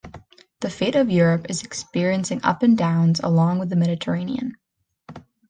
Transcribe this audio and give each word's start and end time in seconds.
The 0.61 0.71
fate 0.71 0.95
of 0.95 1.11
Europe 1.11 1.45
is 1.47 1.61
experiencing 1.61 2.41
ups 2.43 2.63
and 2.63 2.75
downs 2.75 3.19
along 3.19 3.59
with 3.59 3.69
the 3.69 3.75
Mediterranean. 3.75 4.57